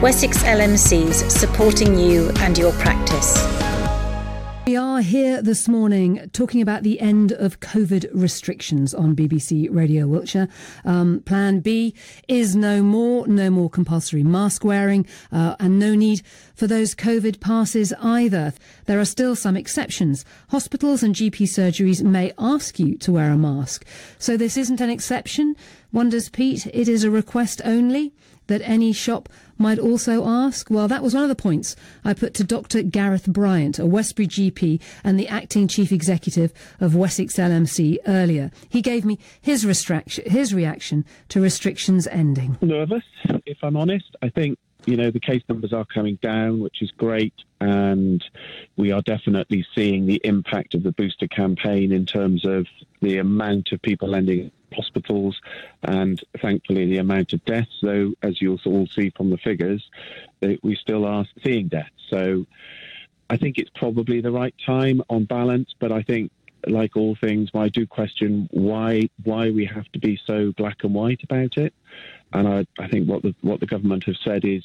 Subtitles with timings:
[0.00, 3.36] Wessex LMCs supporting you and your practice.
[4.64, 10.06] We are here this morning talking about the end of COVID restrictions on BBC Radio
[10.06, 10.46] Wiltshire.
[10.84, 11.94] Um, plan B
[12.28, 16.22] is no more, no more compulsory mask wearing, uh, and no need
[16.54, 18.52] for those COVID passes either.
[18.84, 20.24] There are still some exceptions.
[20.50, 23.86] Hospitals and GP surgeries may ask you to wear a mask.
[24.18, 25.56] So this isn't an exception,
[25.92, 26.66] wonders Pete.
[26.66, 28.12] It is a request only
[28.48, 30.70] that any shop might also ask?
[30.70, 32.82] Well, that was one of the points I put to Dr.
[32.82, 38.50] Gareth Bryant, a Westbury GP and the acting chief executive of Wessex LMC earlier.
[38.68, 39.62] He gave me his,
[40.06, 42.58] his reaction to restrictions ending.
[42.60, 43.04] Nervous,
[43.46, 44.16] if I'm honest.
[44.22, 47.34] I think you know, the case numbers are coming down, which is great.
[47.60, 48.24] And
[48.76, 52.66] we are definitely seeing the impact of the booster campaign in terms of
[53.02, 55.40] the amount of people ending hospitals
[55.82, 59.88] and thankfully the amount of deaths, though, as you'll all see from the figures,
[60.62, 61.90] we still are seeing deaths.
[62.10, 62.46] So
[63.30, 66.30] I think it's probably the right time on balance, but I think
[66.66, 70.94] like all things, I do question why why we have to be so black and
[70.94, 71.72] white about it.
[72.32, 74.64] And I, I think what the what the government have said is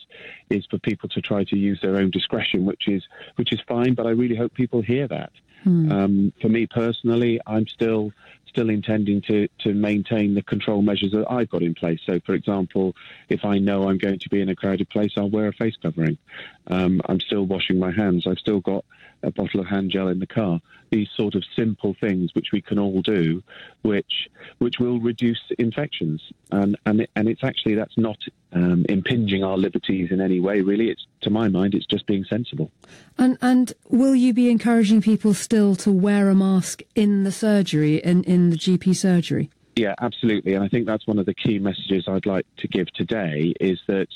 [0.49, 3.03] is for people to try to use their own discretion, which is
[3.35, 3.93] which is fine.
[3.93, 5.31] But I really hope people hear that.
[5.63, 5.91] Hmm.
[5.91, 8.11] Um, for me personally, I'm still
[8.53, 11.99] still intending to, to maintain the control measures that I've got in place.
[12.05, 12.95] So, for example,
[13.27, 15.75] if I know I'm going to be in a crowded place, I'll wear a face
[15.81, 16.19] covering.
[16.67, 18.27] Um, I'm still washing my hands.
[18.27, 18.85] I've still got
[19.23, 20.61] a bottle of hand gel in the car.
[20.91, 23.41] These sort of simple things which we can all do,
[23.81, 26.21] which which will reduce infections.
[26.51, 28.17] And and and it's actually that's not
[28.53, 30.61] um, impinging our liberties in any way.
[30.61, 32.71] Really, it's to my mind, it's just being sensible.
[33.17, 37.97] And and will you be encouraging people still to wear a mask in the surgery
[37.97, 39.49] in in the GP surgery?
[39.75, 40.53] Yeah, absolutely.
[40.53, 43.79] And I think that's one of the key messages I'd like to give today is
[43.87, 44.07] that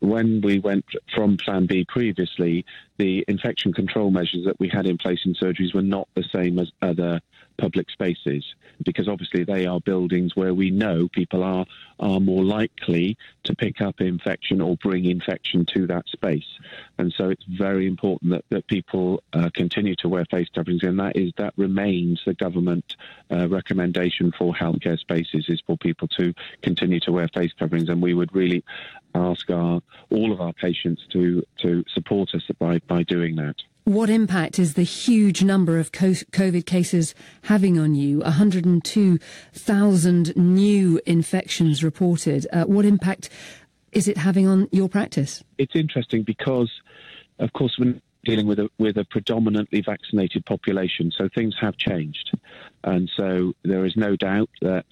[0.00, 2.64] when we went from Plan B previously,
[2.98, 6.58] the infection control measures that we had in place in surgeries were not the same
[6.58, 7.20] as other
[7.58, 8.44] public spaces
[8.84, 11.66] because obviously they are buildings where we know people are
[12.00, 16.46] are more likely to pick up infection or bring infection to that space.
[16.98, 20.98] And so it's very important that, that people uh, continue to wear face coverings and
[21.00, 22.96] that is that remains the government
[23.32, 26.32] uh, recommendation for healthcare spaces is for people to
[26.62, 27.88] continue to wear face coverings.
[27.88, 28.64] And we would really
[29.14, 29.80] ask our
[30.10, 33.56] all of our patients to to support us by by doing that
[33.88, 38.18] what impact is the huge number of COVID cases having on you?
[38.18, 42.46] 102,000 new infections reported.
[42.52, 43.30] Uh, what impact
[43.92, 45.42] is it having on your practice?
[45.56, 46.70] It's interesting because,
[47.38, 52.36] of course, we're dealing with a, with a predominantly vaccinated population, so things have changed.
[52.84, 54.84] And so there is no doubt that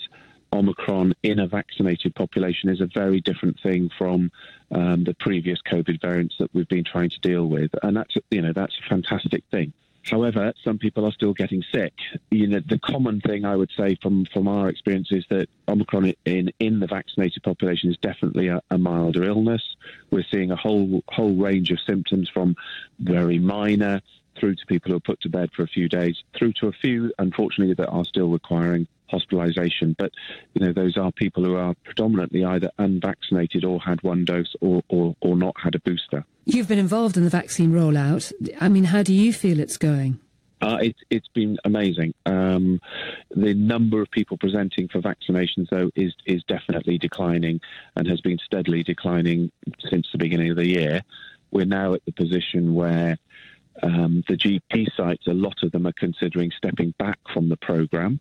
[0.53, 4.31] Omicron in a vaccinated population is a very different thing from
[4.71, 8.43] um, the previous COVID variants that we've been trying to deal with, and that's you
[8.43, 9.73] know that's a fantastic thing.
[10.11, 11.93] However, some people are still getting sick.
[12.31, 16.13] You know, the common thing I would say from, from our experience is that Omicron
[16.25, 19.63] in, in the vaccinated population is definitely a, a milder illness.
[20.11, 22.55] We're seeing a whole whole range of symptoms from
[23.01, 24.01] very minor
[24.39, 26.73] through to people who are put to bed for a few days, through to a
[26.73, 29.97] few, unfortunately, that are still requiring hospitalisation.
[29.97, 30.13] But
[30.55, 34.83] you know, those are people who are predominantly either unvaccinated or had one dose or,
[34.89, 36.25] or, or not had a booster.
[36.45, 38.33] You've been involved in the vaccine rollout.
[38.61, 40.21] I mean, how do you feel it's going?
[40.63, 42.15] Uh, it, it's been amazing.
[42.25, 42.81] Um,
[43.31, 47.61] the number of people presenting for vaccinations, though, is is definitely declining
[47.95, 49.51] and has been steadily declining
[49.91, 51.03] since the beginning of the year.
[51.51, 53.19] We're now at the position where
[53.83, 58.21] um, the GP sites, a lot of them are considering stepping back from the program.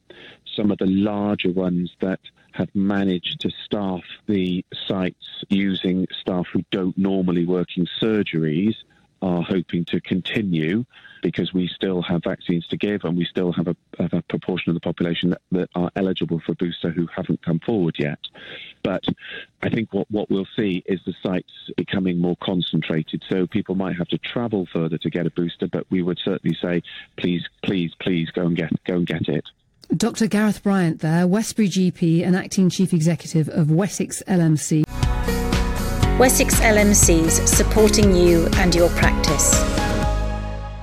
[0.56, 2.20] Some of the larger ones that
[2.54, 8.76] have managed to staff the sites using staff who don't normally work in surgeries
[9.22, 10.86] are hoping to continue
[11.26, 14.70] because we still have vaccines to give and we still have a, have a proportion
[14.70, 18.20] of the population that, that, are eligible for booster who haven't come forward yet.
[18.84, 19.04] But
[19.64, 23.24] I think what, what we'll see is the sites becoming more concentrated.
[23.28, 26.56] So people might have to travel further to get a booster, but we would certainly
[26.62, 26.84] say,
[27.18, 29.46] please, please, please go and get go and get it.
[29.98, 30.28] Dr.
[30.28, 34.84] Gareth Bryant there, Westbury GP and acting chief executive of Wessex LMC.
[36.20, 39.95] Wessex LMCs supporting you and your practice.